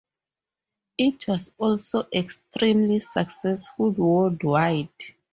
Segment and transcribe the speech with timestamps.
[0.97, 4.89] It was also extremely successful worldwide.